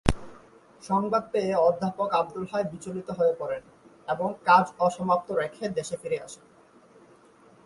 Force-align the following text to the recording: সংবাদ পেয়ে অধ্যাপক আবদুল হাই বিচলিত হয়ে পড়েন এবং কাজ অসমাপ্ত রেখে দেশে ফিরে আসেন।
সংবাদ 0.83 1.23
পেয়ে 1.31 1.53
অধ্যাপক 1.67 2.09
আবদুল 2.13 2.45
হাই 2.51 2.63
বিচলিত 2.63 3.09
হয়ে 3.11 3.33
পড়েন 3.39 3.63
এবং 4.07 4.27
কাজ 4.45 4.65
অসমাপ্ত 4.79 5.27
রেখে 5.31 5.65
দেশে 5.69 5.95
ফিরে 6.01 6.17
আসেন। 6.19 6.45